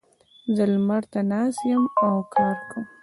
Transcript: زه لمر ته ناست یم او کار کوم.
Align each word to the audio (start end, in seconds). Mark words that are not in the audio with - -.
زه 0.55 0.63
لمر 0.73 1.03
ته 1.11 1.19
ناست 1.31 1.61
یم 1.71 1.83
او 2.05 2.13
کار 2.33 2.57
کوم. 2.69 2.85